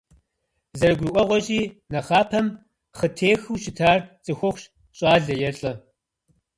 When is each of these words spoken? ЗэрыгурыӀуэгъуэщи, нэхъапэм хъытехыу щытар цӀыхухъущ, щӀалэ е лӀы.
ЗэрыгурыӀуэгъуэщи, 0.79 1.61
нэхъапэм 1.91 2.47
хъытехыу 2.97 3.61
щытар 3.63 3.99
цӀыхухъущ, 4.23 4.63
щӀалэ 4.97 5.33
е 5.49 5.51
лӀы. 5.59 5.71